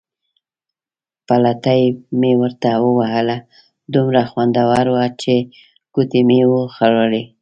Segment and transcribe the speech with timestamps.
[1.27, 1.81] پلتۍ
[2.19, 3.37] مې ورته ووهله،
[3.93, 5.35] دومره خوندوره وه چې
[5.93, 7.23] ګوتې مې وې خوړلې.